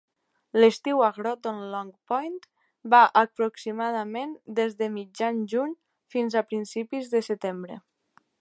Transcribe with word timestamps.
L'estiu 0.61 1.01
a 1.07 1.09
Groton 1.17 1.59
Long 1.73 1.91
Point 2.13 2.39
va 2.95 3.03
aproximadament 3.21 4.33
des 4.61 4.75
de 4.83 4.89
mitjan 4.97 5.45
juny 5.55 5.79
fins 6.17 6.43
a 6.43 6.47
principis 6.53 7.15
de 7.17 7.27
setembre. 7.33 7.79